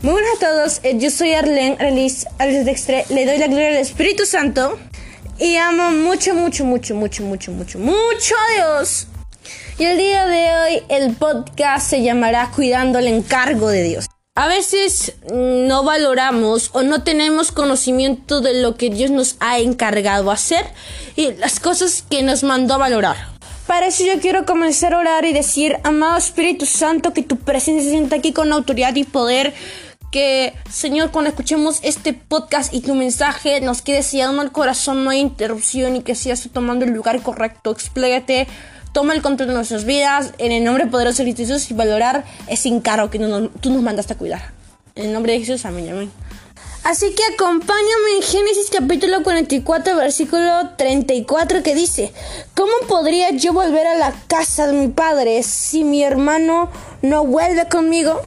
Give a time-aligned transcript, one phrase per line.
[0.00, 3.70] Muy buenas a todos, eh, yo soy Arlene Alice, Alice Dextre, le doy la gloria
[3.70, 4.78] al Espíritu Santo
[5.40, 9.08] y amo mucho, mucho, mucho, mucho, mucho, mucho, mucho a Dios.
[9.76, 14.06] Y el día de hoy el podcast se llamará Cuidando el encargo de Dios.
[14.36, 20.30] A veces no valoramos o no tenemos conocimiento de lo que Dios nos ha encargado
[20.30, 20.64] hacer
[21.16, 23.16] y las cosas que nos mandó a valorar.
[23.66, 27.82] Para eso yo quiero comenzar a orar y decir, amado Espíritu Santo, que tu presencia
[27.82, 29.52] se sienta aquí con autoridad y poder
[30.10, 35.10] que, Señor, cuando escuchemos este podcast y tu mensaje nos quede sellado el corazón, no
[35.10, 37.70] hay interrupción y que sigas tomando el lugar correcto.
[37.70, 38.48] Explícate,
[38.92, 42.68] toma el control de nuestras vidas en el nombre poderoso de Jesús y valorar ese
[42.68, 44.52] encargo que tú nos mandaste a cuidar.
[44.94, 46.10] En el nombre de Jesús, amén, amén.
[46.84, 52.12] Así que acompáñame en Génesis capítulo 44, versículo 34 que dice,
[52.54, 56.70] ¿cómo podría yo volver a la casa de mi padre si mi hermano
[57.02, 58.22] no vuelve conmigo?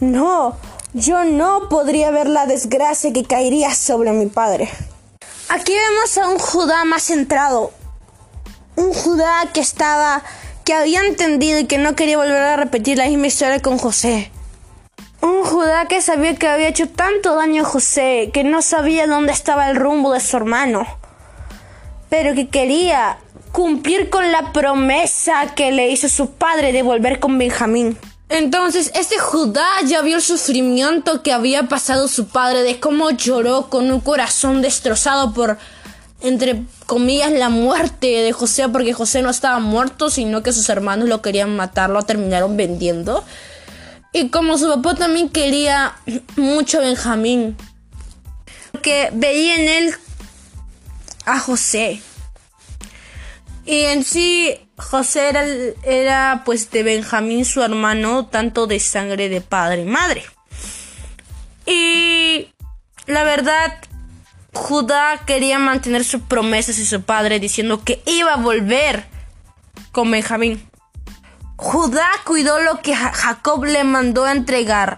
[0.00, 0.56] No,
[0.92, 4.68] yo no podría ver la desgracia que caería sobre mi padre.
[5.48, 7.72] Aquí vemos a un Judá más centrado.
[8.76, 10.22] Un Judá que estaba,
[10.64, 14.30] que había entendido y que no quería volver a repetir la misma historia con José.
[15.22, 19.32] Un Judá que sabía que había hecho tanto daño a José, que no sabía dónde
[19.32, 20.86] estaba el rumbo de su hermano,
[22.08, 23.18] pero que quería
[23.52, 27.96] cumplir con la promesa que le hizo su padre de volver con Benjamín.
[28.28, 33.68] Entonces, este Judá ya vio el sufrimiento que había pasado su padre, de cómo lloró
[33.68, 35.58] con un corazón destrozado por,
[36.20, 41.08] entre comillas, la muerte de José, porque José no estaba muerto, sino que sus hermanos
[41.08, 43.24] lo querían matar, lo terminaron vendiendo.
[44.12, 45.94] Y como su papá también quería
[46.36, 47.56] mucho a Benjamín,
[48.72, 49.94] porque veía en él
[51.26, 52.02] a José.
[53.66, 55.44] Y en sí, José era,
[55.82, 60.24] era pues de Benjamín su hermano, tanto de sangre de padre y madre.
[61.66, 62.48] Y
[63.06, 63.74] la verdad,
[64.54, 69.04] Judá quería mantener su promesa hacia su padre diciendo que iba a volver
[69.90, 70.70] con Benjamín.
[71.56, 74.96] Judá cuidó lo que Jacob le mandó a entregar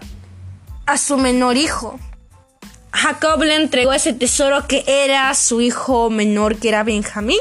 [0.85, 1.99] a su menor hijo.
[2.91, 7.39] Jacob le entregó ese tesoro que era su hijo menor, que era Benjamín.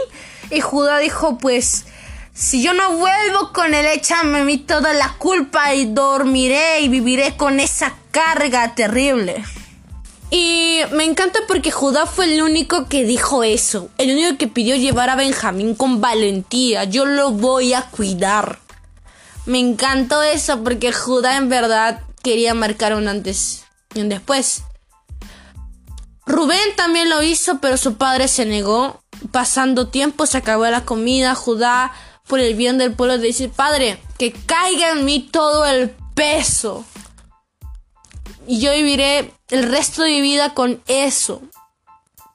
[0.51, 1.87] Y Judá dijo, pues,
[2.35, 7.37] si yo no vuelvo con él, échame a toda la culpa y dormiré y viviré
[7.37, 9.43] con esa carga terrible.
[10.31, 14.77] Y me encanta porque Judá fue el único que dijo eso, el único que pidió
[14.77, 18.59] llevar a Benjamín con valentía, yo lo voy a cuidar.
[19.47, 23.65] Me encantó eso porque Judá en verdad quería marcar un antes
[23.95, 24.63] y un después.
[26.29, 29.03] Rubén también lo hizo, pero su padre se negó.
[29.33, 31.35] Pasando tiempo se acabó la comida.
[31.35, 31.93] Judá
[32.27, 36.85] por el bien del pueblo, decir, Padre, que caiga en mí todo el peso.
[38.47, 41.41] Y yo viviré el resto de mi vida con eso.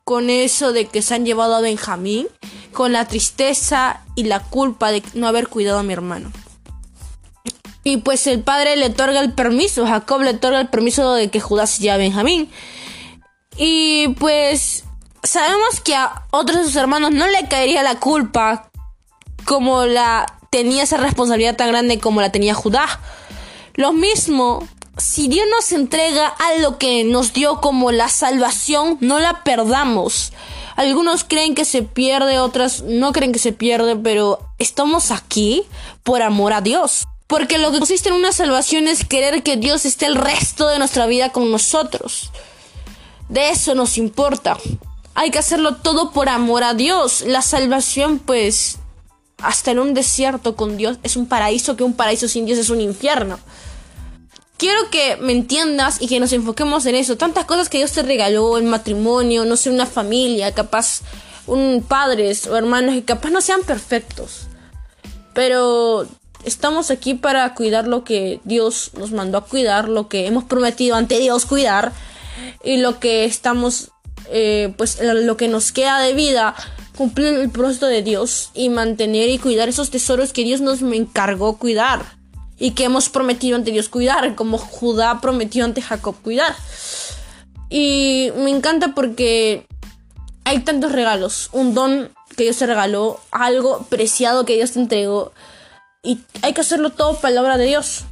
[0.04, 2.28] Con eso de que se han llevado a Benjamín.
[2.74, 6.32] Con la tristeza y la culpa de no haber cuidado a mi hermano.
[7.84, 9.86] Y pues el padre le otorga el permiso.
[9.86, 12.50] Jacob le otorga el permiso de que Judá se lleve a Benjamín.
[13.58, 14.84] Y pues
[15.24, 18.70] sabemos que a otros de sus hermanos no le caería la culpa
[19.46, 23.00] como la tenía esa responsabilidad tan grande como la tenía Judá.
[23.76, 29.44] Lo mismo, si Dios nos entrega algo que nos dio como la salvación, no la
[29.44, 30.32] perdamos.
[30.76, 35.64] Algunos creen que se pierde, otras no creen que se pierde, pero estamos aquí
[36.04, 37.08] por amor a Dios.
[37.28, 40.78] Porque lo que consiste en una salvación es querer que Dios esté el resto de
[40.78, 42.32] nuestra vida con nosotros.
[43.30, 44.58] De eso nos importa.
[45.16, 47.24] Hay que hacerlo todo por amor a Dios.
[47.26, 48.78] La salvación, pues,
[49.38, 52.70] hasta en un desierto con Dios es un paraíso, que un paraíso sin Dios es
[52.70, 53.40] un infierno.
[54.58, 57.18] Quiero que me entiendas y que nos enfoquemos en eso.
[57.18, 61.02] Tantas cosas que Dios te regaló, el matrimonio, no sé, una familia, capaz
[61.48, 64.48] un padres o hermanos que capaz no sean perfectos.
[65.34, 66.08] Pero
[66.46, 70.96] estamos aquí para cuidar lo que Dios nos mandó a cuidar, lo que hemos prometido
[70.96, 71.92] ante Dios cuidar
[72.64, 73.92] y lo que estamos,
[74.30, 76.56] eh, pues lo que nos queda de vida
[76.96, 81.58] cumplir el propósito de Dios y mantener y cuidar esos tesoros que Dios nos encargó
[81.58, 82.04] cuidar
[82.58, 86.56] y que hemos prometido ante Dios cuidar, como Judá prometió ante Jacob cuidar.
[87.70, 89.66] Y me encanta porque
[90.46, 95.34] hay tantos regalos, un don que Dios te regaló, algo preciado que Dios te entregó
[96.04, 98.04] y hay que hacerlo todo para la obra de Dios.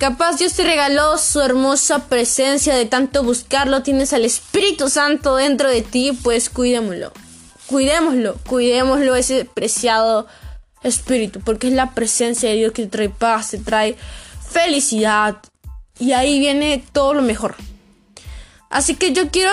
[0.00, 5.68] Capaz Dios te regaló su hermosa presencia de tanto buscarlo, tienes al Espíritu Santo dentro
[5.68, 7.12] de ti, pues cuidémoslo.
[7.66, 10.26] Cuidémoslo, cuidémoslo ese preciado
[10.82, 13.98] Espíritu, porque es la presencia de Dios que te trae paz, te trae
[14.50, 15.36] felicidad,
[15.98, 17.56] Y ahí viene todo lo mejor.
[18.70, 19.52] Así que yo quiero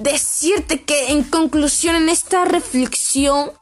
[0.00, 3.52] decirte que en conclusión en esta reflexión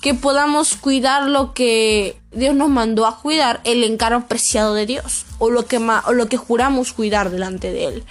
[0.00, 5.26] que podamos cuidar lo que Dios nos mandó a cuidar, el encargo preciado de Dios,
[5.38, 8.04] o lo que, o lo que juramos cuidar delante de Él.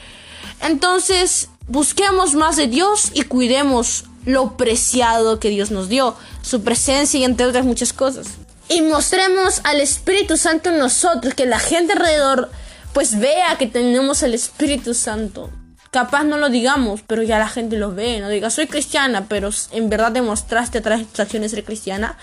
[0.62, 7.19] Entonces, busquemos más de Dios y cuidemos lo preciado que Dios nos dio, su presencia
[7.19, 8.27] y entre otras muchas cosas.
[8.68, 12.51] Y mostremos al Espíritu Santo en nosotros, que la gente alrededor
[12.94, 15.50] pues vea que tenemos el Espíritu Santo.
[15.91, 18.19] Capaz no lo digamos, pero ya la gente lo ve.
[18.19, 22.18] No diga, soy cristiana, pero en verdad demostraste a través de acciones ser cristiana.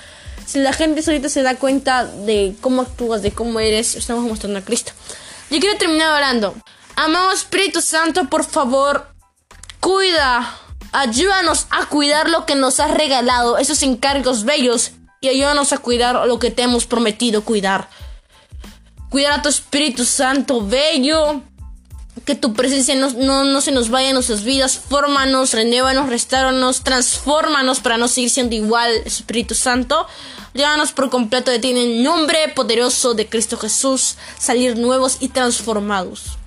[0.46, 4.60] Si la gente ahorita se da cuenta de cómo actúas, de cómo eres, estamos mostrando
[4.60, 4.92] a Cristo.
[5.50, 6.54] Yo quiero terminar orando.
[6.94, 9.08] Amado Espíritu Santo, por favor,
[9.80, 10.48] cuida,
[10.92, 16.26] ayúdanos a cuidar lo que nos has regalado, esos encargos bellos, y ayúdanos a cuidar
[16.26, 17.88] lo que te hemos prometido cuidar.
[19.10, 21.42] Cuidar a tu Espíritu Santo bello
[22.24, 27.98] que tu presencia no, se nos vaya en nuestras vidas, fórmanos, renuévanos, restauranos, transfórmanos para
[27.98, 30.06] no seguir siendo igual, Espíritu Santo.
[30.54, 35.28] Llévanos por completo de ti en el nombre poderoso de Cristo Jesús, salir nuevos y
[35.28, 36.38] transformados.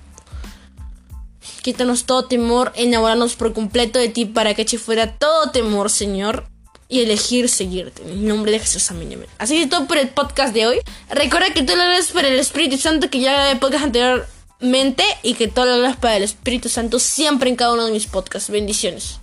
[1.62, 6.48] Quítanos todo temor, enamorarnos por completo de ti para que eche fuera todo temor, Señor,
[6.88, 8.02] y elegir seguirte.
[8.02, 9.24] En el nombre de Jesús, amén.
[9.38, 10.80] Así que todo por el podcast de hoy.
[11.08, 14.26] Recuerda que tú lo eres por el Espíritu Santo que ya el podcast anterior
[14.60, 18.06] mente y que todas las para el Espíritu Santo siempre en cada uno de mis
[18.06, 18.50] podcasts.
[18.50, 19.20] Bendiciones.